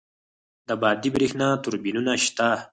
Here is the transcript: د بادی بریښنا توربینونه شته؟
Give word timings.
د 0.67 0.69
بادی 0.81 1.09
بریښنا 1.15 1.49
توربینونه 1.63 2.13
شته؟ 2.25 2.49